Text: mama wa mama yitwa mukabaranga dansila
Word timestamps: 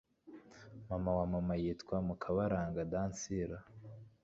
mama 0.89 1.11
wa 1.17 1.25
mama 1.33 1.53
yitwa 1.61 1.95
mukabaranga 2.07 2.79
dansila 2.91 3.57